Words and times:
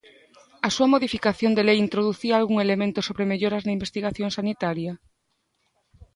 ¿A 0.67 0.69
súa 0.75 0.91
modificación 0.93 1.51
de 1.53 1.63
lei 1.67 1.77
introducía 1.85 2.33
algún 2.35 2.57
elemento 2.65 2.99
sobre 3.07 3.29
melloras 3.31 3.63
na 3.63 3.75
investigación 3.77 4.29
sanitaria? 4.37 4.93